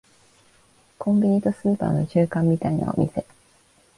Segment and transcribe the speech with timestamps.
[0.97, 3.23] コンビニとスーパーの中間みたいなお店